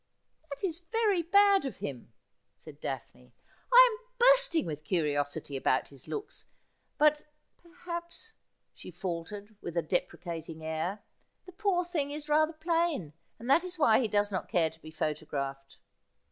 'That 0.49 0.63
is 0.63 0.79
very 0.91 1.21
bad 1.21 1.63
of 1.63 1.77
him,' 1.77 2.11
said 2.57 2.79
Daphne.' 2.79 3.31
I 3.71 3.87
am 3.91 4.07
bursting 4.17 4.65
with 4.65 4.83
curiosity 4.83 5.55
about 5.55 5.89
his 5.89 6.07
looks. 6.07 6.47
But— 6.97 7.23
perhaps,' 7.61 8.33
she 8.73 8.89
faltered, 8.89 9.55
with 9.61 9.77
a 9.77 9.83
deprecating 9.83 10.65
air,' 10.65 11.03
the 11.45 11.51
poor 11.51 11.85
thing 11.85 12.09
is 12.09 12.29
rather 12.29 12.53
plain, 12.53 13.13
and 13.37 13.47
that 13.51 13.63
is 13.63 13.77
why 13.77 13.99
he 13.99 14.07
does 14.07 14.31
not 14.31 14.49
care 14.49 14.71
to 14.71 14.79
be 14.81 14.89
photographed.' 14.89 15.77